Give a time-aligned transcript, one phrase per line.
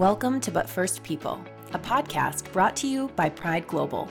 [0.00, 1.44] Welcome to But First People,
[1.74, 4.08] a podcast brought to you by Pride Global.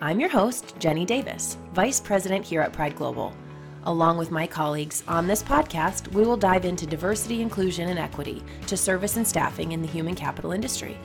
[0.00, 3.34] I'm your host, Jenny Davis, Vice President here at Pride Global.
[3.82, 8.40] Along with my colleagues, on this podcast, we will dive into diversity, inclusion, and equity
[8.68, 10.96] to service and staffing in the human capital industry.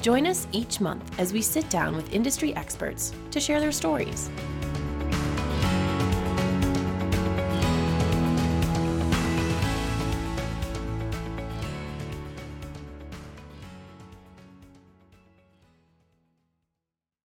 [0.00, 4.30] Join us each month as we sit down with industry experts to share their stories.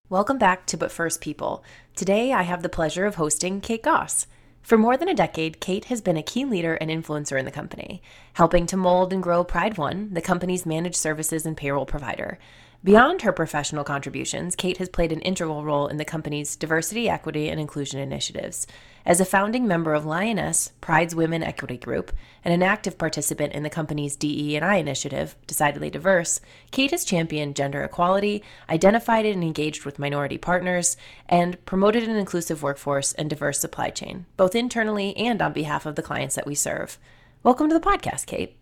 [0.10, 1.66] Welcome back to But First People.
[1.94, 4.26] Today I have the pleasure of hosting Kate Goss.
[4.62, 7.52] For more than a decade, Kate has been a key leader and influencer in the
[7.52, 12.40] company, helping to mold and grow PrideOne, the company's managed services and payroll provider.
[12.84, 17.50] Beyond her professional contributions, Kate has played an integral role in the company's diversity, equity,
[17.50, 18.68] and inclusion initiatives.
[19.04, 22.12] As a founding member of Lioness, Pride's Women Equity Group,
[22.46, 27.82] and an active participant in the company's DE&I initiative, Decidedly Diverse, Kate has championed gender
[27.82, 33.90] equality, identified and engaged with minority partners, and promoted an inclusive workforce and diverse supply
[33.90, 37.00] chain, both internally and on behalf of the clients that we serve.
[37.42, 38.56] Welcome to the podcast, Kate.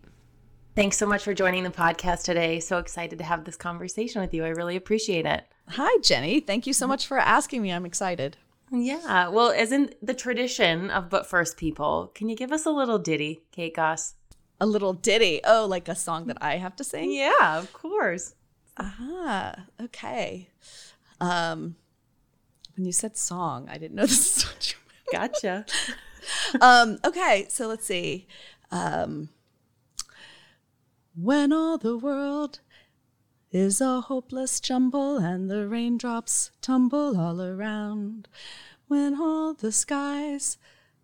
[0.76, 2.60] Thanks so much for joining the podcast today.
[2.60, 4.44] So excited to have this conversation with you.
[4.44, 5.46] I really appreciate it.
[5.70, 6.42] Hi, Jenny.
[6.42, 7.72] Thank you so much for asking me.
[7.72, 8.36] I'm excited.
[8.70, 9.30] Yeah.
[9.30, 13.00] Well, as in the tradition of But First People, can you give us a little
[13.00, 14.16] ditty, Kate Goss?
[14.60, 15.40] A little ditty.
[15.46, 17.10] Oh, like a song that I have to sing?
[17.10, 18.36] Yeah, of course.
[18.78, 20.50] Ah, okay.
[21.22, 21.78] Um,
[22.76, 24.78] when you said song, I didn't know this is what you
[25.14, 25.66] Gotcha.
[26.60, 28.28] um, okay, so let's see.
[28.72, 29.30] Um,
[31.16, 32.60] when all the world
[33.52, 38.28] is a hopeless jumble and the raindrops tumble all around.
[38.88, 40.58] When all the skies,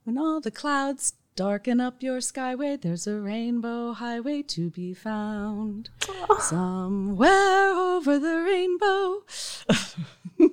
[0.03, 5.89] when all the clouds darken up your skyway, there's a rainbow highway to be found.
[6.39, 9.23] Somewhere over the rainbow.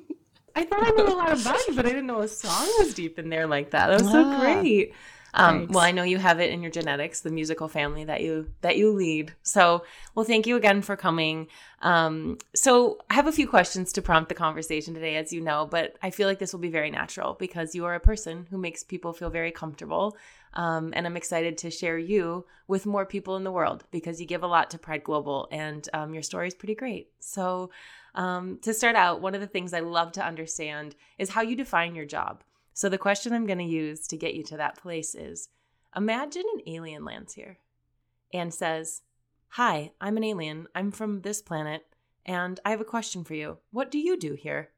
[0.54, 2.94] I thought I knew a lot about you, but I didn't know a song was
[2.94, 3.88] deep in there like that.
[3.88, 4.92] That was so great.
[5.34, 8.50] Um, well, I know you have it in your genetics, the musical family that you
[8.62, 9.34] that you lead.
[9.42, 9.84] So,
[10.14, 11.48] well, thank you again for coming.
[11.82, 15.66] Um, so, I have a few questions to prompt the conversation today, as you know,
[15.66, 18.58] but I feel like this will be very natural because you are a person who
[18.58, 20.16] makes people feel very comfortable.
[20.54, 24.26] Um, and I'm excited to share you with more people in the world because you
[24.26, 27.10] give a lot to Pride Global, and um, your story is pretty great.
[27.20, 27.70] So,
[28.14, 31.54] um, to start out, one of the things I love to understand is how you
[31.54, 32.42] define your job.
[32.78, 35.48] So, the question I'm going to use to get you to that place is
[35.96, 37.58] Imagine an alien lands here
[38.32, 39.02] and says,
[39.48, 40.68] Hi, I'm an alien.
[40.76, 41.86] I'm from this planet,
[42.24, 43.58] and I have a question for you.
[43.72, 44.68] What do you do here?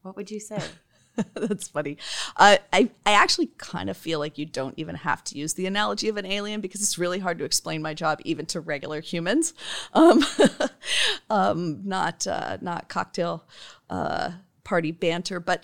[0.00, 0.62] What would you say?
[1.34, 1.98] That's funny.
[2.34, 5.66] Uh, I I actually kind of feel like you don't even have to use the
[5.66, 9.02] analogy of an alien because it's really hard to explain my job even to regular
[9.02, 9.52] humans.
[9.92, 10.24] Um,
[11.28, 13.44] um, not uh, not cocktail
[13.90, 14.30] uh,
[14.64, 15.62] party banter, but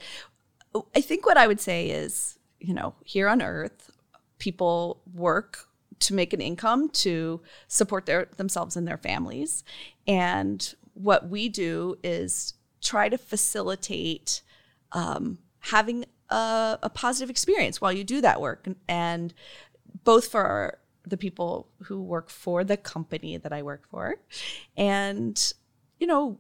[0.95, 3.91] I think what I would say is, you know, here on Earth,
[4.39, 5.67] people work
[6.01, 9.65] to make an income to support their themselves and their families,
[10.07, 14.43] and what we do is try to facilitate
[14.93, 19.35] um, having a, a positive experience while you do that work, and
[20.05, 24.17] both for our, the people who work for the company that I work for,
[24.77, 25.53] and
[25.99, 26.39] you know,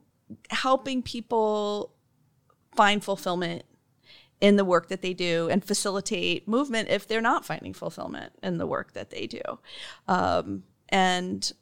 [0.50, 1.92] helping people
[2.74, 3.64] find fulfillment
[4.40, 8.58] in the work that they do and facilitate movement if they're not finding fulfillment in
[8.58, 9.40] the work that they do.
[10.08, 11.52] Um, and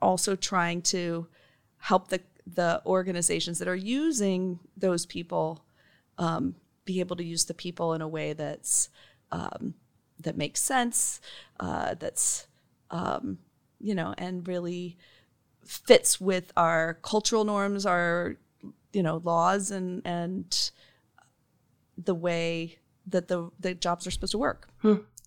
[0.00, 1.26] also trying to
[1.78, 5.64] help the, the organizations that are using those people
[6.18, 6.54] um,
[6.84, 8.88] be able to use the people in a way that's
[9.32, 9.74] um,
[10.20, 11.20] that makes sense,
[11.58, 12.46] uh, that's
[12.90, 13.38] um,
[13.80, 14.96] you know, and really
[15.64, 18.36] fits with our cultural norms, our
[18.92, 20.70] you know laws, and and
[21.96, 24.68] the way that the the jobs are supposed to work.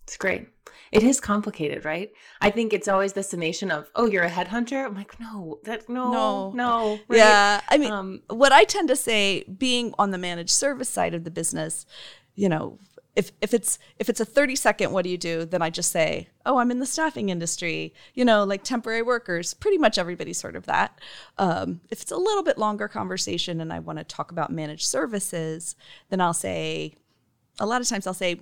[0.03, 0.47] It's great.
[0.91, 2.11] It is complicated, right?
[2.39, 4.85] I think it's always the summation of, oh, you're a headhunter.
[4.85, 6.99] I'm like, no, that no, no, No.
[7.09, 7.17] right?
[7.17, 11.13] Yeah, I mean, Um, what I tend to say, being on the managed service side
[11.13, 11.85] of the business,
[12.35, 12.79] you know,
[13.17, 15.43] if if it's if it's a thirty second, what do you do?
[15.43, 17.93] Then I just say, oh, I'm in the staffing industry.
[18.13, 19.55] You know, like temporary workers.
[19.55, 21.01] Pretty much everybody's sort of that.
[21.39, 24.85] Um, if it's a little bit longer conversation, and I want to talk about managed
[24.85, 25.75] services,
[26.09, 26.93] then I'll say,
[27.59, 28.41] a lot of times I'll say,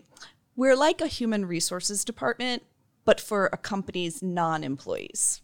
[0.58, 2.64] we're like a human resources department,
[3.06, 5.42] but for a company's non-employees.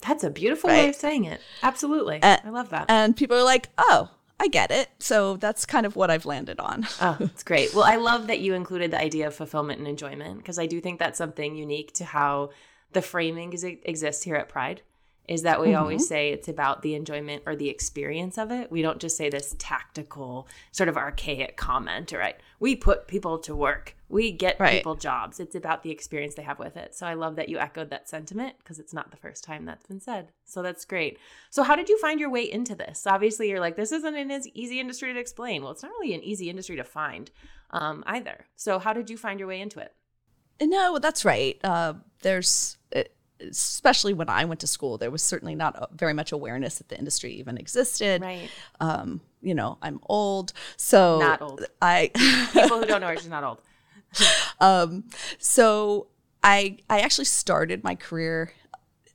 [0.00, 1.40] that's a beautiful way of saying it.
[1.62, 2.22] Absolutely.
[2.22, 2.86] Uh, I love that.
[2.88, 4.10] And people are like, oh,
[4.40, 4.88] I get it.
[4.98, 6.86] So that's kind of what I've landed on.
[7.00, 7.74] Oh, it's great.
[7.74, 10.80] Well, I love that you included the idea of fulfillment and enjoyment because I do
[10.80, 12.50] think that's something unique to how
[12.92, 14.82] the framing is, exists here at Pride.
[15.26, 18.70] Is that we always say it's about the enjoyment or the experience of it.
[18.70, 22.36] We don't just say this tactical, sort of archaic comment, right?
[22.60, 24.76] We put people to work, we get Right.
[24.76, 25.40] people jobs.
[25.40, 26.94] It's about the experience they have with it.
[26.94, 29.86] So I love that you echoed that sentiment because it's not the first time that's
[29.86, 30.28] been said.
[30.44, 31.18] So that's great.
[31.50, 33.06] So, how did you find your way into this?
[33.06, 35.62] Obviously, you're like, this isn't an easy industry to explain.
[35.62, 37.30] Well, it's not really an easy industry to find
[37.70, 38.44] um, either.
[38.56, 39.94] So, how did you find your way into it?
[40.62, 41.58] No, that's right.
[41.64, 43.02] Uh, there's, uh,
[43.40, 46.98] especially when I went to school, there was certainly not very much awareness that the
[46.98, 48.22] industry even existed.
[48.22, 48.48] Right.
[48.80, 51.64] Um, you know, I'm old, so Not old.
[51.82, 52.10] I,
[52.52, 53.58] People who don't know her, she's not old.
[54.60, 55.04] um,
[55.38, 56.06] so
[56.42, 58.52] I, I actually started my career,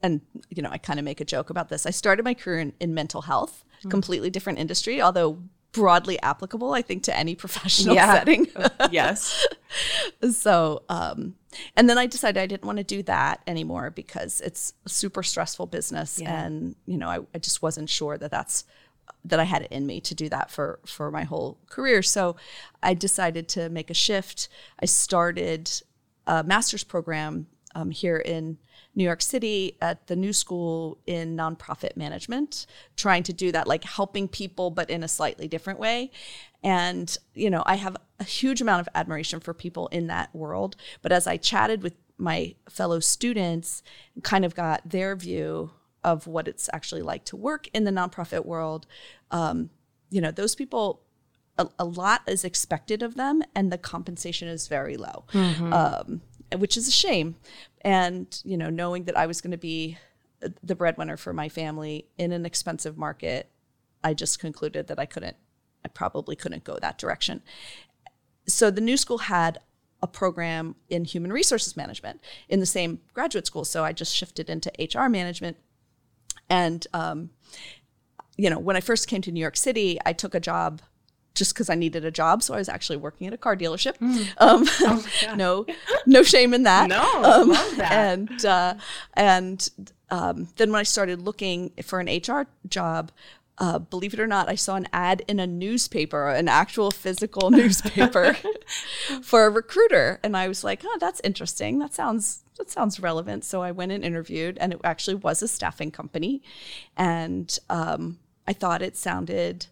[0.03, 1.85] and you know, I kind of make a joke about this.
[1.85, 3.89] I started my career in, in mental health, Hmm.
[3.89, 5.39] completely different industry, although
[5.71, 8.13] broadly applicable, I think, to any professional Yeah.
[8.13, 8.47] setting.
[8.91, 9.47] yes.
[10.31, 11.35] so um
[11.75, 15.23] and then i decided i didn't want to do that anymore because it's a super
[15.23, 16.43] stressful business Yeah.
[16.45, 18.65] and you know I, I just wasn't sure that that's
[19.25, 22.35] that i had it in me to do that for for my whole career so
[22.83, 24.47] i decided to make a shift
[24.81, 25.71] i started
[26.27, 28.57] a master's program um, here in
[28.95, 32.65] New York City at the New School in nonprofit management,
[32.97, 36.09] trying to do that, like helping people, but in a slightly different way.
[36.63, 40.75] And, you know, I have a huge amount of admiration for people in that world.
[41.01, 43.81] But as I chatted with my fellow students,
[44.23, 45.71] kind of got their view
[46.03, 48.85] of what it's actually like to work in the nonprofit world,
[49.31, 49.69] um,
[50.09, 51.01] you know, those people
[51.59, 55.25] a, a lot is expected of them and the compensation is very low
[55.73, 56.21] um,
[56.57, 57.35] which is a shame
[57.81, 59.97] and you know knowing that i was going to be
[60.63, 63.51] the breadwinner for my family in an expensive market
[64.03, 65.35] i just concluded that i couldn't
[65.83, 67.41] i probably couldn't go that direction
[68.47, 69.59] so the new school had
[70.01, 74.49] a program in human resources management in the same graduate school so i just shifted
[74.49, 75.57] into hr management
[76.49, 77.29] and um,
[78.37, 80.81] you know when i first came to new york city i took a job
[81.35, 82.43] just because I needed a job.
[82.43, 83.95] So I was actually working at a car dealership.
[84.39, 84.65] Um,
[85.37, 85.65] no,
[86.05, 86.89] no shame in that.
[86.95, 87.91] No, Um, love that.
[87.93, 88.73] And uh,
[89.13, 89.69] and
[90.09, 93.11] um, then when I started looking for an HR job,
[93.59, 97.51] uh, believe it or not, I saw an ad in a newspaper, an actual physical
[97.61, 98.37] newspaper,
[99.21, 101.79] for a recruiter, and I was like, "Oh, that's interesting.
[101.79, 105.47] That sounds that sounds relevant." So I went and interviewed, and it actually was a
[105.47, 106.41] staffing company,
[106.97, 109.67] and um, I thought it sounded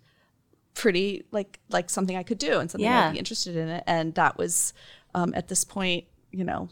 [0.77, 3.07] pretty like like something I could do and something Yeah.
[3.07, 3.83] I'd be interested in it.
[3.87, 4.73] And that was
[5.15, 6.69] um, at this point, you know,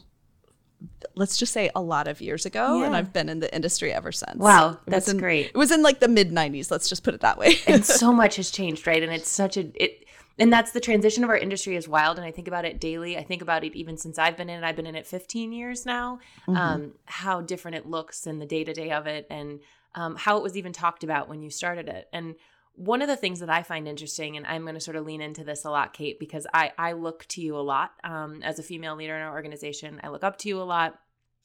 [1.14, 4.12] let's just say a lot of years ago, and I've been in the industry ever
[4.12, 4.36] since.
[4.36, 5.46] Wow, that's in- great.
[5.46, 6.70] It was in like the mid '90s.
[6.70, 7.56] Let's just put it that way.
[7.66, 9.02] and so much has changed, right?
[9.02, 10.06] And it's such a it
[10.38, 13.16] and that's the transition of our industry is wild and I think about it daily.
[13.16, 14.66] I think about it even since I've been in it.
[14.66, 16.18] I've been in it 15 years now.
[16.46, 19.60] Um, how different it looks and the day to day of it and
[19.94, 22.08] um, how it was even talked about when you started it.
[22.12, 22.34] And
[22.76, 25.20] one of the things that I find interesting, and I'm going to sort of lean
[25.20, 28.58] into this a lot, Kate, because I I look to you a lot um, as
[28.58, 30.00] a female leader in our organization.
[30.04, 30.98] I look up to you a lot,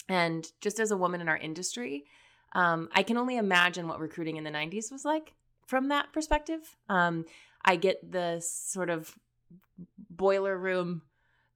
[0.09, 2.05] and just as a woman in our industry,
[2.53, 5.33] um, I can only imagine what recruiting in the 90s was like
[5.65, 6.75] from that perspective.
[6.89, 7.25] Um,
[7.63, 9.17] I get the sort of
[10.09, 11.03] boiler room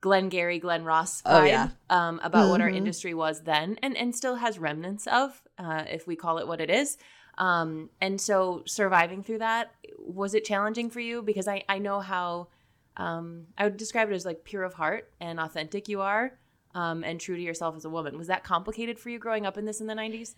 [0.01, 1.69] Glengarry Glen Ross vibe Oh, yeah.
[1.89, 2.75] um, about what our Mhm.
[2.75, 6.61] industry was then and, and still has remnants of, uh, if we call it what
[6.61, 6.97] it is.
[7.37, 11.21] Um, and so surviving through that, was it challenging for you?
[11.21, 12.47] Because I, I know how
[12.97, 16.37] um, I would describe it as like pure of heart and authentic you are
[16.73, 18.17] um, and true to yourself as a woman.
[18.17, 20.35] Was that complicated for you growing up in this in the 90s?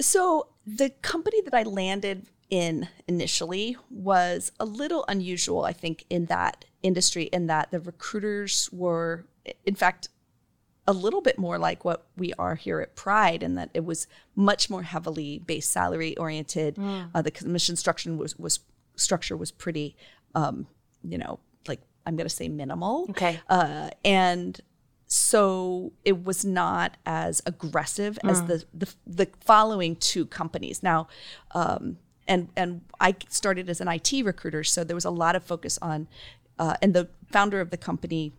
[0.00, 6.26] So the company that I landed in initially was a little unusual, I think, in
[6.26, 9.26] that industry, in that the recruiters were,
[9.66, 10.08] in fact,
[10.88, 14.08] a little bit more like what we are here at Pride, in that it was
[14.34, 16.78] much more heavily base salary oriented.
[17.14, 18.60] Uh, the commission structure was was
[18.96, 19.94] structure was pretty,
[20.34, 20.66] um,
[21.04, 23.06] you know, like I'm going to say minimal.
[23.10, 23.38] Okay.
[23.50, 24.58] Uh, and
[25.06, 31.08] so it was not as aggressive as the, the the following two companies now
[31.52, 35.42] um, and and I started as an IT recruiter so there was a lot of
[35.42, 36.08] focus on
[36.58, 38.34] uh, and the founder of the company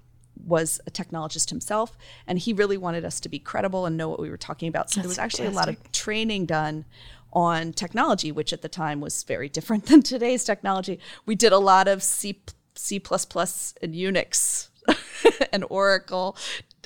[0.46, 4.20] was a technologist himself and he really wanted us to be credible and know what
[4.20, 4.90] we were talking about.
[4.90, 6.86] So there was actually a lot of training done
[7.32, 11.00] on technology which at the time was very different than today's technology.
[11.26, 12.42] We did a lot of C
[12.76, 14.70] C++ and Unix
[15.52, 16.38] and Oracle,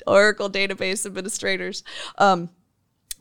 [0.06, 1.84] Oracle database administrators.
[2.18, 2.50] Um,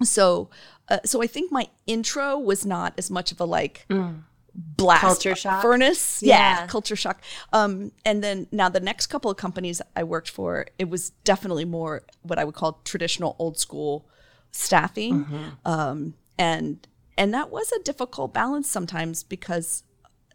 [0.02, 0.50] so,
[0.90, 3.86] uh, so I think my intro was not as much of a like
[4.56, 5.62] blast Culture shock?
[5.62, 6.22] furnace.
[6.22, 6.68] Yeah, Yeah.
[6.68, 7.22] culture shock.
[7.52, 11.66] Um, and then now the next couple of companies I worked for, it was definitely
[11.66, 14.08] more what I would call traditional old school
[14.52, 15.26] staffing.
[15.66, 19.84] Um, and and that was a difficult balance sometimes because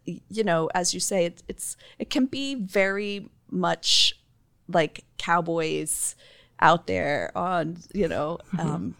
[0.05, 4.17] you know as you say it, it's it can be very much
[4.67, 6.15] like cowboys
[6.59, 8.59] out there on you know mm-hmm.
[8.59, 8.95] um,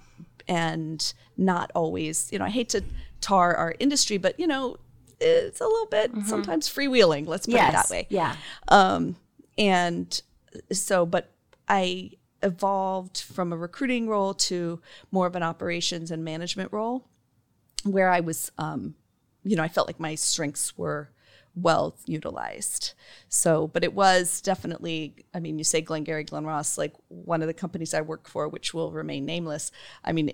[0.47, 2.83] and not always you know i hate to
[3.21, 4.75] tar our industry but you know
[5.21, 6.27] it's a little bit mm-hmm.
[6.27, 7.69] sometimes freewheeling let's put yes.
[7.69, 8.35] it that way yeah
[8.69, 9.15] um
[9.57, 10.21] and
[10.71, 11.31] so but
[11.67, 12.11] i
[12.41, 17.05] evolved from a recruiting role to more of an operations and management role
[17.83, 18.95] where I was, um,
[19.43, 21.09] you know, I felt like my strengths were
[21.55, 22.93] well utilized.
[23.27, 27.47] So, but it was definitely, I mean, you say Glengarry Glen Ross, like one of
[27.47, 29.71] the companies I work for, which will remain nameless.
[30.03, 30.31] I mean,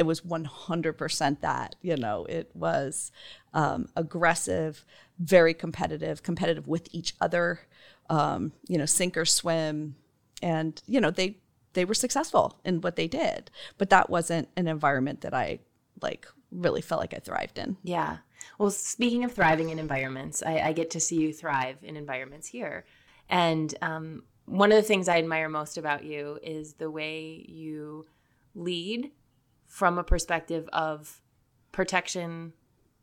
[0.00, 3.12] it was 100% that, you know, it was
[3.52, 4.86] um, aggressive,
[5.18, 7.60] very competitive, competitive with each other,
[8.08, 9.96] um, you know, sink or swim.
[10.40, 11.36] And, you know, they,
[11.74, 15.58] they were successful in what they did, but that wasn't an environment that I
[16.00, 17.76] like really felt like I thrived in.
[17.82, 18.16] Yeah.
[18.56, 22.46] Well, speaking of thriving in environments, I, I get to see you thrive in environments
[22.46, 22.86] here.
[23.28, 28.06] And um, one of the things I admire most about you is the way you
[28.54, 29.10] lead
[29.70, 31.22] from a perspective of
[31.70, 32.52] protection,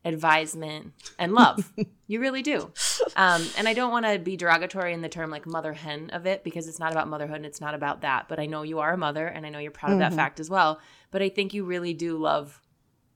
[0.04, 1.72] advisement, and love.
[2.08, 2.72] you really do.
[3.16, 6.28] Um, and I don't want to be derogatory in the term like mother hen of
[6.28, 8.28] it because it's not about motherhood and it's not about that.
[8.28, 9.94] But I know you are a mother and I know you're proud mm-hmm.
[9.94, 10.18] of that mm-hmm.
[10.18, 10.82] fact as well.
[11.10, 12.62] But I think you really do love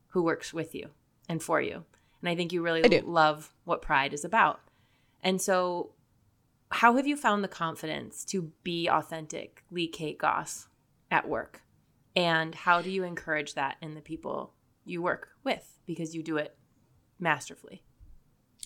[0.08, 0.90] who works with you
[1.28, 1.84] and for you.
[2.22, 4.62] And I think you really love what pride is about.
[5.22, 5.92] And so,
[6.70, 10.70] how have you found the confidence to be authentically Kate Goss
[11.12, 11.62] at work?
[12.16, 14.54] And how do you encourage that in the people
[14.84, 15.80] you work with?
[15.86, 16.58] Because you do it
[17.20, 17.84] masterfully.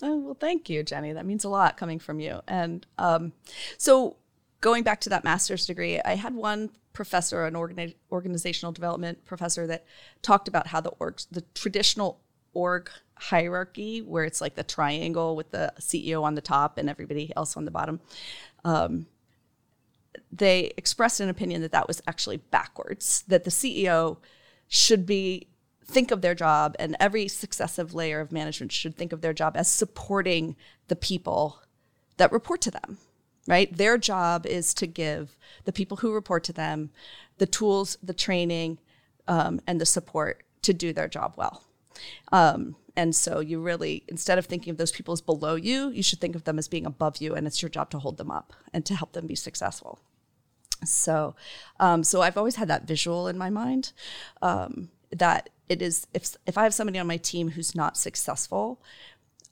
[0.01, 1.13] Oh, well, thank you, Jenny.
[1.13, 2.41] That means a lot coming from you.
[2.47, 3.33] And um,
[3.77, 4.17] so,
[4.61, 9.67] going back to that master's degree, I had one professor, an organi- organizational development professor,
[9.67, 9.85] that
[10.21, 12.19] talked about how the org, the traditional
[12.53, 17.31] org hierarchy, where it's like the triangle with the CEO on the top and everybody
[17.35, 18.01] else on the bottom,
[18.65, 19.07] um,
[20.32, 23.24] they expressed an opinion that that was actually backwards.
[23.27, 24.17] That the CEO
[24.67, 25.48] should be
[25.86, 29.55] think of their job, and every successive layer of management should think of their job
[29.55, 30.55] as supporting
[30.88, 31.62] the people
[32.17, 32.98] that report to them
[33.48, 33.75] right?
[33.75, 36.91] Their job is to give the people who report to them
[37.38, 38.79] the tools, the training,
[39.27, 41.63] um, and the support to do their job well.
[42.32, 46.01] Um, and so you really, instead of thinking of those people as below you, you
[46.01, 48.32] should think of them as being above you, and it's your job to hold them
[48.32, 50.00] up and to help them be successful.
[50.84, 51.36] So,
[51.79, 53.94] um, so I've always had that visual in my mind
[54.41, 58.82] um, that it is if if I have somebody on my team who's not successful,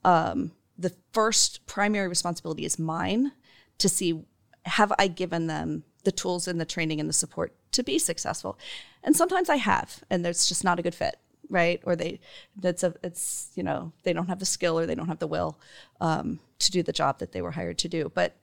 [0.03, 3.31] um, the first primary responsibility is mine
[3.77, 4.25] to see
[4.65, 8.57] have I given them the tools and the training and the support to be successful?
[9.03, 11.17] And sometimes I have, and it's just not a good fit,
[11.49, 11.81] right?
[11.85, 12.19] Or they
[12.55, 15.27] that's a it's you know they don't have the skill or they don't have the
[15.27, 15.59] will
[15.99, 18.11] um, to do the job that they were hired to do.
[18.13, 18.35] But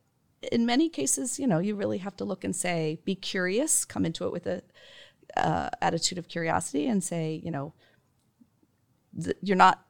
[0.50, 4.06] in many cases, you know, you really have to look and say, be curious, come
[4.06, 4.62] into it with a
[5.37, 7.73] uh, attitude of curiosity, and say, you know,
[9.23, 9.85] th- you're not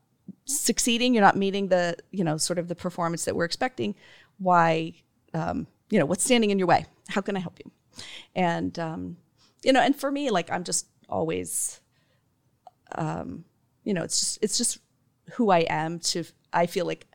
[0.44, 3.94] succeeding, you're not meeting the you know sort of the performance that we're expecting.
[4.38, 4.94] Why
[5.34, 6.86] um, you know, what's standing in your way?
[7.08, 7.70] How can I help you?
[8.34, 9.16] And, um,
[9.62, 11.80] you know, and for me, like, I'm just always,
[12.94, 13.44] um,
[13.84, 14.78] you know, it's just, it's just
[15.32, 17.06] who I am to, I feel like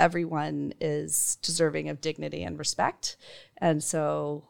[0.00, 3.16] everyone is deserving of dignity and respect.
[3.58, 4.44] And so,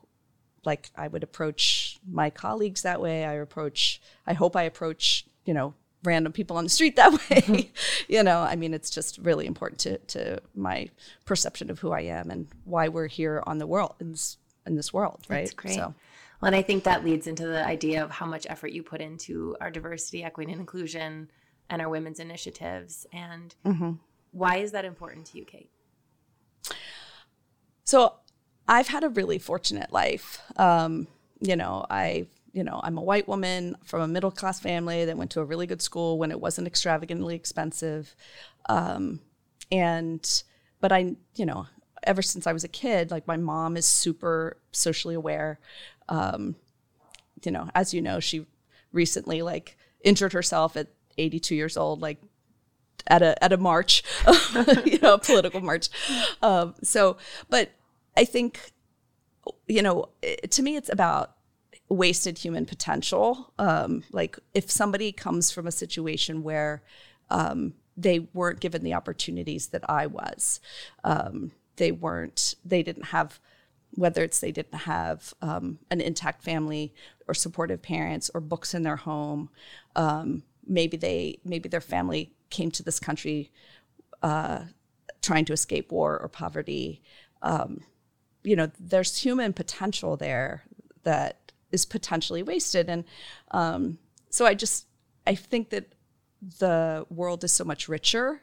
[0.65, 3.25] like, I would approach my colleagues that way.
[3.25, 7.43] I approach, I hope I approach, you know, random people on the street that way.
[7.43, 7.69] Mm-hmm.
[8.09, 10.89] you know, I mean, it's just really important to, to my
[11.27, 14.77] perception of who I am and why we're here on the world in this, in
[14.77, 15.41] this world, right?
[15.41, 15.75] That's great.
[15.75, 15.95] So.
[16.41, 19.01] Well, and I think that leads into the idea of how much effort you put
[19.01, 21.31] into our diversity, equity, and inclusion
[21.69, 23.07] and our women's initiatives.
[23.13, 23.93] And mm-hmm.
[24.33, 25.71] Why is that important to you, Kate?
[27.85, 28.15] So
[28.69, 30.41] I've had a really fortunate life.
[30.57, 31.09] Um,
[31.41, 35.17] you know, I've you know, I'm a white woman from a middle class family that
[35.17, 38.15] went to a really good school when it wasn't extravagantly expensive.
[38.69, 39.21] Um,
[39.71, 40.43] and,
[40.81, 41.67] but I, you know,
[42.03, 45.61] ever since I was a kid, like my mom is super socially aware.
[46.09, 46.57] Um,
[47.45, 48.47] you know, as you know, she
[48.93, 52.21] recently like injured herself at 82 years old, like
[53.07, 54.03] at a at a march,
[54.85, 55.89] you know, a political march.
[56.43, 57.17] Um, so,
[57.49, 57.71] but
[58.17, 58.73] I think,
[59.67, 60.09] you know,
[60.51, 61.37] to me, it's about
[61.89, 63.53] wasted human potential.
[63.59, 66.83] Um, like if somebody comes from a situation where
[67.31, 70.61] um, they weren't given the opportunities that I was,
[71.05, 73.41] um, they weren't, they didn't have,
[73.93, 76.95] whether it's they didn't have um, an intact family
[77.27, 79.51] or supportive parents or books in their home,
[79.97, 83.51] um, maybe they maybe their family came to this country
[84.23, 84.65] uh,
[85.23, 87.03] trying to escape war or poverty.
[87.43, 87.83] Um,
[88.43, 90.65] you know, there's human potential there
[91.03, 93.05] that is potentially wasted, and
[93.51, 94.87] um, so I just
[95.27, 95.95] I think that
[96.59, 98.41] the world is so much richer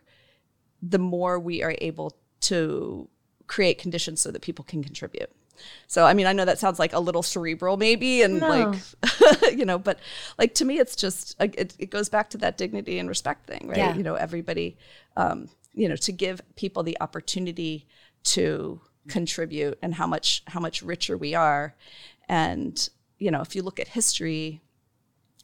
[0.81, 3.09] the more we are able to
[3.47, 5.31] create conditions so that people can contribute.
[5.87, 8.47] So, I mean, I know that sounds like a little cerebral, maybe, and No.
[8.47, 9.99] like, you know, but
[10.37, 13.67] like to me, it's just it, it goes back to that dignity and respect thing,
[13.67, 13.77] right?
[13.77, 13.95] Yeah.
[13.95, 14.77] You know, everybody,
[15.15, 17.87] um, you know, to give people the opportunity
[18.23, 21.75] to contribute and how much how much richer we are,
[22.27, 24.61] and you know, if you look at history,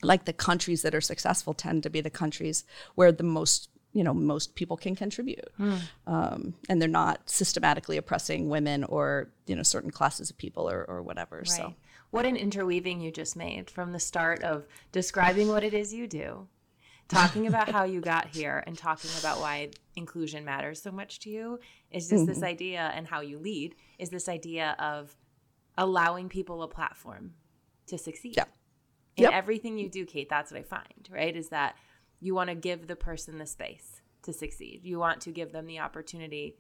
[0.01, 2.65] like the countries that are successful tend to be the countries
[2.96, 5.47] where the most you know most people can contribute
[6.07, 10.83] um, and they're not systematically oppressing women or you know certain classes of people or,
[10.85, 11.73] or whatever so
[12.12, 16.05] What an interweaving you just made from the start of describing what it is you
[16.07, 16.47] do,
[17.07, 21.29] talking about how you got here, and talking about why inclusion matters so much to
[21.29, 21.59] you
[21.89, 22.33] is just Mm-hmm.
[22.33, 25.15] this idea and how you lead is this idea of
[25.77, 27.33] allowing people a platform
[27.88, 28.35] to succeed.
[28.38, 28.45] Yeah.
[29.17, 29.33] In Yep.
[29.33, 31.35] everything you do, Kate, that's what I find, right?
[31.35, 31.75] Is that
[32.23, 34.79] you want to give the person the space to succeed.
[34.83, 36.55] You want to give them the opportunity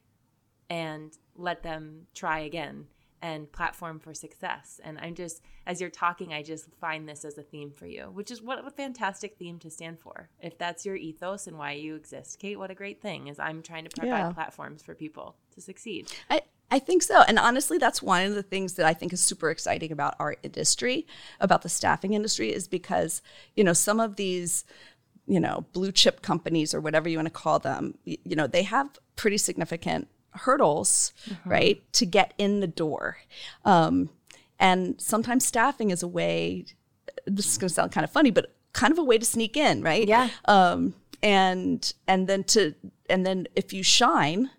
[0.69, 2.87] and let them try again
[3.21, 4.81] and platform for success.
[4.83, 8.09] And I'm just, as you're talking, I just find this as a theme for you,
[8.11, 10.29] which is what a fantastic theme to stand for.
[10.41, 13.63] If that's your ethos and why you exist, Kate, what a great thing is I'm
[13.63, 14.31] trying to provide Yeah.
[14.33, 16.11] platforms for people to succeed.
[16.29, 17.21] I, I think so.
[17.21, 20.35] And honestly, that's one of the things that I think is super exciting about our
[20.43, 21.07] industry,
[21.39, 23.21] about the staffing industry, is because,
[23.55, 24.65] you know, some of these,
[25.25, 28.63] you know, blue chip companies or whatever you want to call them, you know, they
[28.63, 31.13] have pretty significant hurdles,
[31.45, 33.17] right, to get in the door.
[33.65, 34.09] Um,
[34.59, 36.65] and sometimes staffing is a way,
[37.25, 39.55] this is going to sound kind of funny, but kind of a way to sneak
[39.55, 40.07] in, right?
[40.07, 40.29] Yeah.
[40.45, 42.75] um, and and then to
[43.09, 44.49] and then if you shine,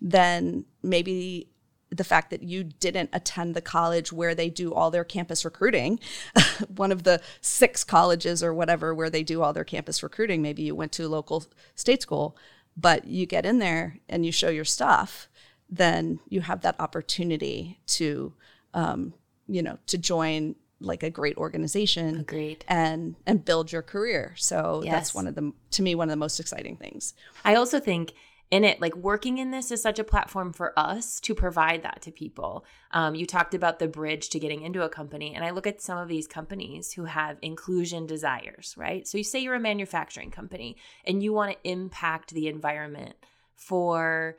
[0.00, 1.48] then maybe
[1.96, 5.98] the fact that you didn't attend the college where they do all their campus recruiting,
[6.74, 10.62] one of the six colleges or whatever where they do all their campus recruiting, maybe
[10.62, 12.36] you went to a local state school,
[12.76, 15.28] but you get in there and you show your stuff,
[15.68, 18.32] then you have that opportunity to,
[18.74, 19.14] um,
[19.48, 22.62] you know, to join like a great organization Agreed.
[22.68, 24.34] and and build your career.
[24.36, 24.92] So Yes.
[24.92, 27.14] that's one of the to me one of the most exciting things.
[27.46, 28.12] I also think
[28.50, 32.00] in it, like working in this is such a platform for us to provide that
[32.02, 32.64] to people.
[32.92, 35.82] Um, you talked about the bridge to getting into a company, and I look at
[35.82, 39.06] some of these companies who have inclusion desires, right?
[39.06, 43.14] So you say you're a manufacturing company and you want to impact the environment
[43.56, 44.36] for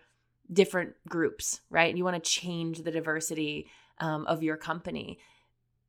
[0.52, 1.96] different groups, right?
[1.96, 3.68] You want to change the diversity
[4.00, 5.20] um, of your company.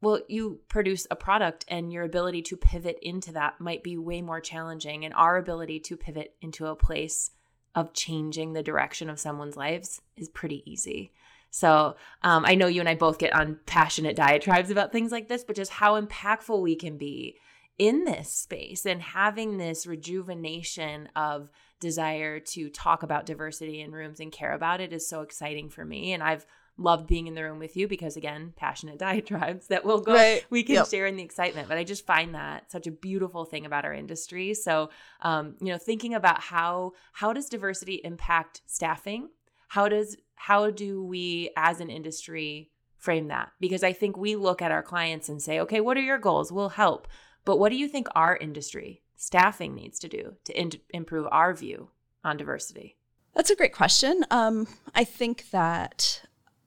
[0.00, 4.22] Well, you produce a product, and your ability to pivot into that might be way
[4.22, 5.04] more challenging.
[5.04, 7.30] And our ability to pivot into a place
[7.74, 11.12] of changing the direction of someone's lives is pretty easy.
[11.50, 15.28] So um, I know you and I both get on passionate diatribes about things like
[15.28, 17.36] this, but just how impactful we can be
[17.78, 21.48] in this space and having this rejuvenation of
[21.80, 25.84] desire to talk about diversity in rooms and care about it is so exciting for
[25.84, 26.12] me.
[26.12, 26.44] And I've
[26.78, 30.44] loved being in the room with you because again, passionate diatribes that will go Right.
[30.48, 30.88] we can Yep.
[30.88, 31.68] share in the excitement.
[31.68, 34.54] But I just find that such a beautiful thing about our industry.
[34.54, 39.28] So um, you know, thinking about how how does diversity impact staffing?
[39.68, 43.50] How does how do we as an industry frame that?
[43.60, 46.52] Because I think we look at our clients and say, okay, what are your goals?
[46.52, 47.08] We'll help.
[47.44, 51.54] But what do you think our industry, staffing, needs to do to in- improve our
[51.54, 51.90] view
[52.22, 52.96] on diversity?
[53.34, 54.24] That's a great question.
[54.30, 56.22] Um, I think that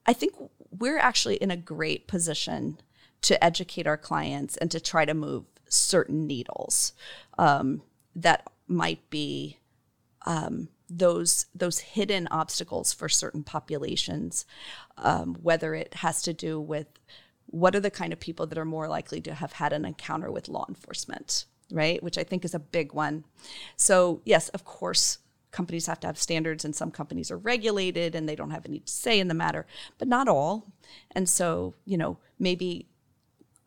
[0.06, 0.34] I think
[0.72, 2.80] we're actually in a great position
[3.22, 6.94] to educate our clients and to try to move certain needles
[7.38, 7.82] um,
[8.16, 9.58] that might be
[10.26, 14.46] um, those those hidden obstacles for certain populations,
[14.98, 16.88] um, whether it has to do with
[17.46, 20.32] what are the kind of people that are more likely to have had an encounter
[20.32, 22.02] with law enforcement, right?
[22.04, 23.26] Which I think is a big one.
[23.76, 25.20] So yes, of course,
[25.52, 28.82] companies have to have standards, and some companies are regulated and they don't have any
[28.86, 29.66] say in the matter,
[29.98, 30.72] but not all.
[31.12, 32.88] And so you know maybe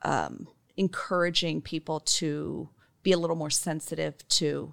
[0.03, 2.69] um, encouraging people to
[3.03, 4.73] be a little more sensitive to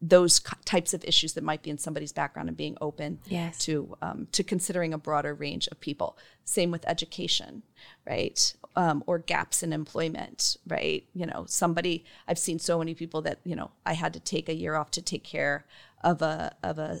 [0.00, 3.58] those types of issues that might be in somebody's background and being open Yes.
[3.58, 6.16] to um, to considering a broader range of people.
[6.44, 7.64] Same with education,
[8.06, 8.54] right?
[8.78, 11.04] Um, or gaps in employment, right?
[11.12, 14.48] You know, somebody I've seen so many people that you know I had to take
[14.48, 15.66] a year off to take care
[16.04, 17.00] of a of a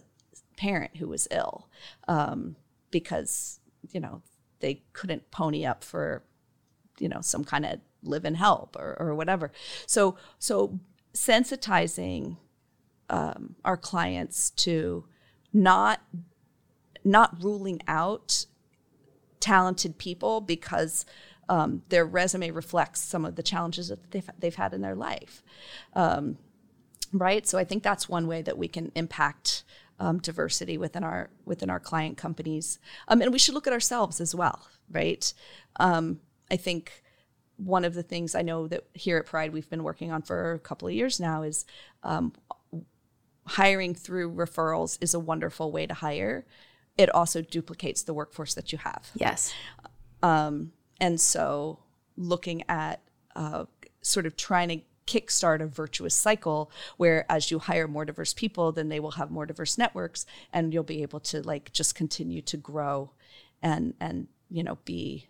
[0.56, 1.68] parent who was ill
[2.08, 2.56] um,
[2.90, 3.60] because
[3.92, 4.22] you know
[4.60, 6.24] they couldn't pony up for
[6.98, 9.50] you know some kind of live and help or, or whatever
[9.86, 10.78] so so
[11.14, 12.36] sensitizing
[13.10, 15.04] um, our clients to
[15.52, 16.00] not
[17.04, 18.46] not ruling out
[19.40, 21.06] talented people because
[21.48, 25.42] um, their resume reflects some of the challenges that they've, they've had in their life.
[25.94, 26.38] Um,
[27.12, 27.46] right?
[27.46, 29.64] So i think that's one way that we can impact
[29.98, 32.78] um, diversity within our within our client companies.
[33.08, 35.32] Um, and we should look at ourselves as well right?
[35.80, 37.02] Um, i think
[37.56, 40.52] one of the things i know that here at pride we've been working on for
[40.52, 41.66] a couple of years now is
[42.02, 42.32] um,
[43.48, 46.44] hiring through referrals is a wonderful way to hire.
[46.96, 49.10] It also duplicates the workforce that you have.
[49.14, 49.54] Yes.
[50.22, 51.78] um, and so
[52.16, 53.00] looking at
[53.36, 53.64] uh,
[54.02, 58.72] sort of trying to kickstart a virtuous cycle where as you hire more diverse people
[58.72, 62.42] then they will have more diverse networks and you'll be able to like just continue
[62.42, 63.10] to grow
[63.62, 65.28] and and you know be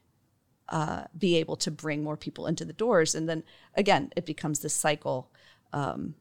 [0.68, 3.14] uh, be able to bring more people into the doors.
[3.14, 3.42] And then
[3.74, 5.31] again it becomes this cycle
[5.72, 6.14] um,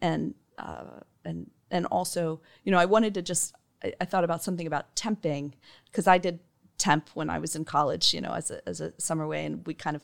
[0.00, 4.42] and uh, and and also you know i wanted to just I, I thought about
[4.42, 5.52] something about temping
[5.86, 6.40] because i did
[6.86, 9.42] temp when i was in college you know as a, as a summer way.
[9.46, 10.02] And we kind of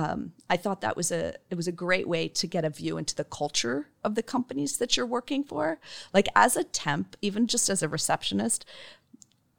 [0.00, 0.20] um,
[0.54, 3.14] i thought that was a it was a great way to get a view into
[3.14, 5.78] the culture of the companies that you're working for.
[6.16, 8.60] Like as a temp even just as a receptionist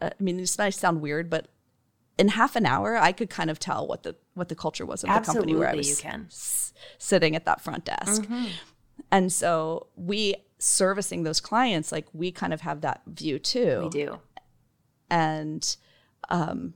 [0.02, 1.44] uh, i mean this might sound weird but
[2.18, 5.04] in half an hour i could kind of tell what the what the culture was
[5.04, 6.22] of the company where i was you can.
[6.28, 8.22] s- sitting at that front desk.
[9.12, 10.22] And so we
[10.60, 13.74] servicing those clients like we kind of have that view too.
[13.84, 14.10] We do.
[15.10, 15.64] and
[16.30, 16.74] um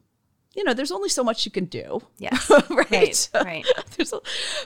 [0.53, 2.49] you know there's only so much you can do Yes.
[2.69, 3.29] right Right.
[3.33, 3.65] Right.
[3.97, 4.21] There's a-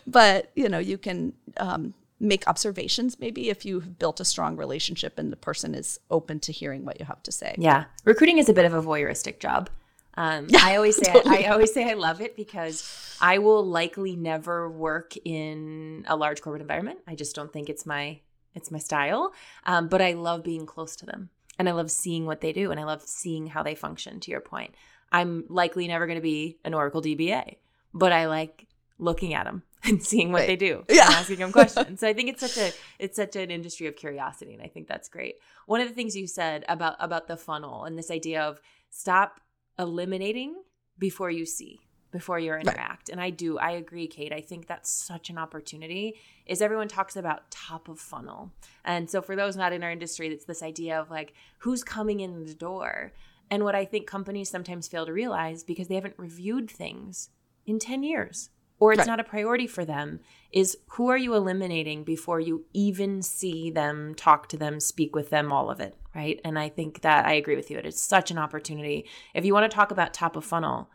[0.08, 5.20] but you know you can um make observations maybe if you've built a strong relationship
[5.20, 8.48] and the person is open to hearing what you have to say Yeah, recruiting is
[8.50, 9.70] a bit of a voyeuristic job.
[10.18, 14.70] Um, I always say I always say I love it because I will likely never
[14.70, 17.00] work in a large corporate environment.
[17.06, 18.20] I just don't think it's my
[18.54, 19.34] it's my style.
[19.66, 22.72] Um, but I love being close to them, and I love seeing what they do,
[22.72, 24.20] and I love seeing how they function.
[24.22, 24.74] To your point,
[25.12, 27.56] I'm likely never going to be an Oracle DBA,
[27.94, 30.48] but I like looking at them and seeing what Right.
[30.48, 31.06] they do Yeah.
[31.06, 32.00] and asking them questions.
[32.02, 34.88] so I think it's such a it's such an industry of curiosity, and I think
[34.88, 35.36] that's great.
[35.66, 39.40] One of the things you said about about the funnel and this idea of stop
[39.78, 40.56] eliminating
[40.98, 41.82] before you see
[42.20, 43.10] before you interact.
[43.10, 44.34] And i do i agree kate.
[44.34, 46.06] I think that's such an opportunity
[46.46, 48.52] is everyone talks about top of funnel.
[48.84, 52.20] And so for those not in our industry it's this idea of like who's coming
[52.22, 53.12] in the door?
[53.52, 57.30] And what i think companies sometimes fail to realize because they haven't reviewed things
[57.66, 58.50] in 10 years
[58.80, 59.08] or it's Right.
[59.08, 60.20] not a priority for them
[60.52, 65.30] is who are you eliminating before you even see them talk to them speak with
[65.30, 66.40] them all of it right?
[66.46, 67.78] And i think that i agree with you.
[67.78, 68.98] It is such an opportunity.
[69.34, 70.90] If you want to talk about top of funnel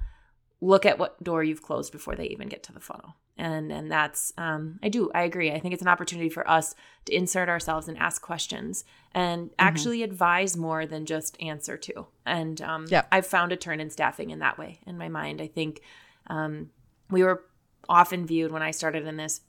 [0.61, 3.91] look at what door you've closed before they even get to the funnel and and
[3.91, 6.75] that's um, i do i agree i think it's an opportunity for us
[7.07, 12.61] to insert ourselves and ask questions and actually advise more than just answer to and
[12.61, 13.09] um, Yep.
[13.11, 15.81] i've found a turn in staffing in that way in my mind i think
[16.27, 16.71] um,
[17.11, 17.43] we were
[17.89, 19.41] often viewed when i started in this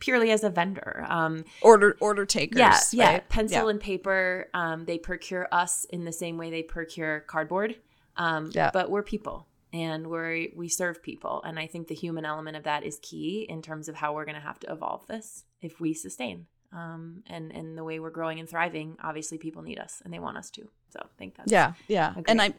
[0.00, 3.20] purely as a vendor um, order order takers yeah, yeah.
[3.28, 3.68] Pencil Yeah.
[3.70, 4.48] and paper.
[4.52, 7.76] Um, they procure us in the same way they procure cardboard.
[8.16, 8.70] Um, Yeah.
[8.72, 12.64] But we're people, and where we serve people, and I think the human element of
[12.64, 15.80] that is key in terms of how we're going to have to evolve this if
[15.80, 16.46] we sustain.
[16.72, 20.18] Um, and and the way we're growing and thriving, obviously, people need us and they
[20.18, 20.68] want us to.
[20.90, 22.14] So I think that's yeah yeah.
[22.26, 22.54] and i'm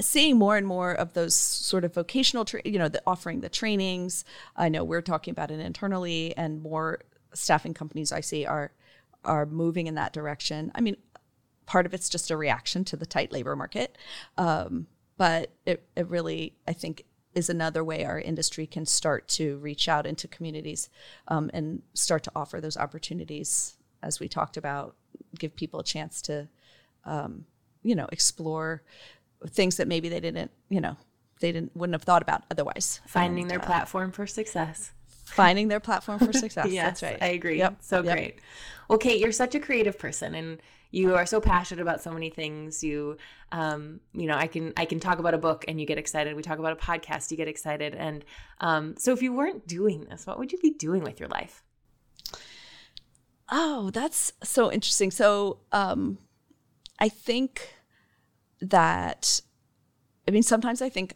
[0.00, 3.48] seeing more and more of those sort of vocational tra- you know the offering the
[3.48, 4.24] trainings.
[4.56, 7.00] I know we're talking about it internally and more
[7.32, 8.72] staffing companies i see are
[9.24, 10.70] are moving in that direction.
[10.74, 10.96] I mean
[11.66, 13.96] part of it's just a reaction to the tight labor market.
[14.36, 14.86] Um,
[15.16, 19.88] but it, it really i think is another way our industry can start to reach
[19.88, 20.88] out into communities
[21.28, 24.94] um, and start to offer those opportunities as we talked about
[25.38, 26.48] give people a chance to
[27.04, 27.44] um,
[27.82, 28.82] you know explore
[29.48, 30.96] things that maybe they didn't you know
[31.40, 34.92] they didn't wouldn't have thought about otherwise finding And, their uh, platform for success.
[35.24, 37.58] finding their platform for success Yes, that's right I agree.
[37.58, 38.16] Yep, So yep.
[38.16, 38.38] great.
[38.88, 40.60] Well, Kate, you're such a creative person, and
[40.94, 42.84] you are so passionate about so many things.
[42.84, 43.16] You,
[43.50, 46.36] um, you know, I can I can talk about a book and you get excited.
[46.36, 48.24] We talk about a podcast, you get excited, and
[48.60, 51.64] um, so if you weren't doing this, what would you be doing with your life?
[53.50, 55.10] Oh, that's so interesting.
[55.10, 56.18] So, um,
[56.98, 57.74] I think
[58.60, 59.42] that,
[60.26, 61.14] I mean, sometimes I think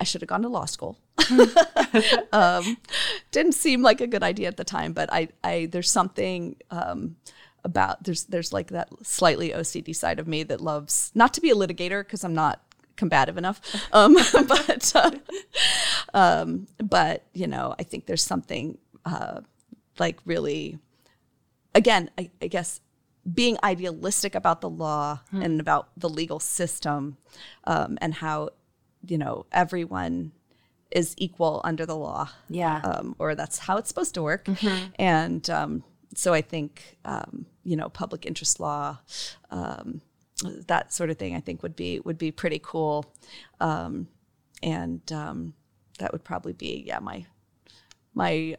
[0.00, 0.98] I should have gone to law school.
[2.32, 2.76] um,
[3.30, 7.16] didn't seem like a good idea at the time, but I, I there's something um,
[7.66, 11.50] about there's there's like that slightly OCD side of me that loves not to be
[11.50, 12.62] a litigator because I'm not
[12.96, 13.60] combative enough.
[13.92, 14.14] Um,
[14.48, 15.10] but uh,
[16.14, 19.40] um, but you know, I think there's something uh,
[19.98, 20.78] like really,
[21.74, 22.80] again, I, I guess
[23.32, 25.42] being idealistic about the law hmm.
[25.42, 27.16] and about the legal system
[27.64, 28.50] um, and how
[29.06, 30.32] you know everyone
[30.90, 34.86] is equal under the law yeah um, or that's how it's supposed to work mm-hmm.
[34.98, 35.82] and um,
[36.14, 38.98] so i think um, you know public interest law
[39.50, 40.00] um,
[40.66, 43.04] that sort of thing i think would be would be pretty cool.
[43.60, 44.08] Um,
[44.62, 45.54] and um,
[45.98, 47.26] that would probably be yeah my
[48.14, 48.56] my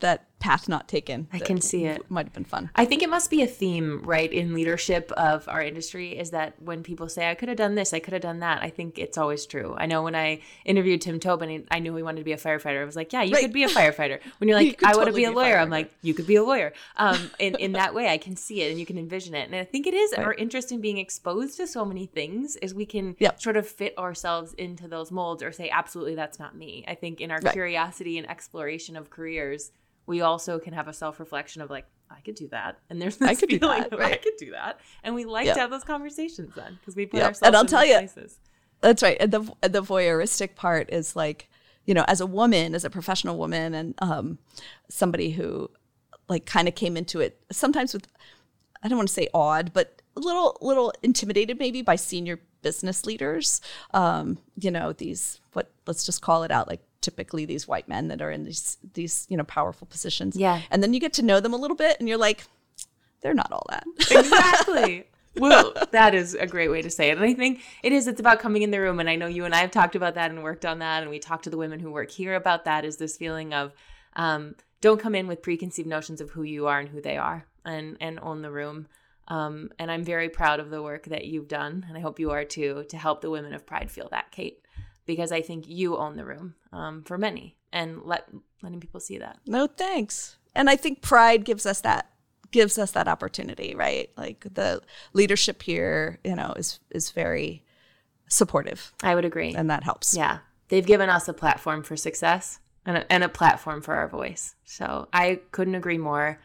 [0.00, 1.26] that path not taken.
[1.32, 2.10] I can see it.
[2.10, 2.68] Might have been fun.
[2.76, 6.60] I think it must be a theme, right, in leadership of our industry is that
[6.60, 8.98] when people say, I could have done this, I could have done that, I think
[8.98, 9.74] it's always true.
[9.78, 12.82] I know when I interviewed Tim Tobin, I knew he wanted to be a firefighter.
[12.82, 13.40] I was like, yeah, you right.
[13.40, 14.20] could be a firefighter.
[14.36, 16.26] When you're like, you I totally want to be a lawyer, I'm like, you could
[16.26, 16.74] be a lawyer.
[16.98, 19.46] Um, in, in that way, I can see it and you can envision it.
[19.46, 20.26] And I think it is right.
[20.26, 23.40] our interest in being exposed to so many things is we can yep.
[23.40, 26.84] sort of fit ourselves into those molds or say, absolutely, that's not me.
[26.86, 27.54] I think in our right.
[27.54, 29.72] curiosity and exploration of careers,
[30.06, 33.16] we also can have a self reflection of like, I could do that, and there's
[33.16, 34.14] this I could feeling that, right?
[34.14, 35.54] I could do that, and we like yep.
[35.54, 37.28] to have those conversations then because we put yep.
[37.28, 37.46] ourselves.
[37.46, 38.38] And I'll tell you, places.
[38.80, 39.16] that's right.
[39.18, 41.48] And the the voyeuristic part is like,
[41.86, 44.38] you know, as a woman, as a professional woman, and um,
[44.88, 45.70] somebody who
[46.28, 48.06] like kind of came into it sometimes with,
[48.82, 53.06] I don't want to say odd, but a little little intimidated maybe by senior business
[53.06, 53.60] leaders.
[53.92, 58.08] Um, you know, these what let's just call it out like typically these white men
[58.08, 60.36] that are in these these you know powerful positions.
[60.36, 60.62] Yeah.
[60.70, 62.44] And then you get to know them a little bit, and you're like,
[63.20, 63.84] they're not all that.
[64.10, 65.06] Exactly.
[65.36, 67.16] well, that is a great way to say it.
[67.16, 69.00] And I think it is, it's about coming in the room.
[69.00, 71.02] And I know you and I have talked about that and worked on that.
[71.02, 73.72] And we talked to the women who work here about that is this feeling of
[74.14, 77.46] um, don't come in with preconceived notions of who you are and who they are
[77.64, 78.86] and, and own the room.
[79.26, 81.84] Um, and I'm very proud of the work that you've done.
[81.88, 84.63] And I hope you are too, to help the women of Pride feel that, Kate
[85.06, 88.28] because I think you own the room um, for many and let
[88.62, 89.38] letting people see that.
[89.46, 90.36] No, thanks.
[90.54, 92.10] And I think pride gives us that
[92.50, 94.10] gives us that opportunity, right?
[94.16, 94.80] Like the
[95.12, 97.64] leadership here, you know, is is very
[98.28, 98.92] supportive.
[99.02, 100.16] I would agree, and that helps.
[100.16, 100.38] Yeah,
[100.68, 104.54] they've given us a platform for success and a, and a platform for our voice.
[104.64, 106.38] So I couldn't agree more.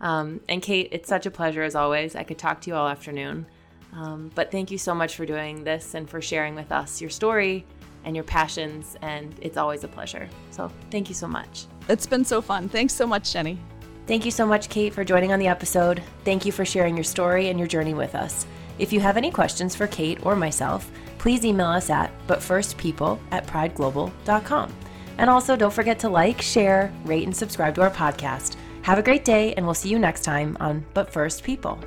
[0.00, 2.14] Um, and Kate, it's such a pleasure as always.
[2.14, 3.46] I could talk to you all afternoon.
[3.92, 7.08] Um, but thank you so much for doing this and for sharing with us your
[7.08, 7.64] story
[8.06, 10.28] and your passions, and it's always a pleasure.
[10.50, 11.66] So thank you so much.
[11.88, 12.68] It's been so fun.
[12.70, 13.58] Thanks so much, Jenny.
[14.06, 16.02] Thank you so much, Kate, for joining on the episode.
[16.24, 18.46] Thank you for sharing your story and your journey with us.
[18.78, 23.46] If you have any questions for Kate or myself, please email us at butfirstpeople at
[23.46, 24.72] prideglobal.com.
[25.18, 28.56] And also, don't forget to like, share, rate, and subscribe to our podcast.
[28.82, 31.80] Have a great day, and we'll see you next time on But First People.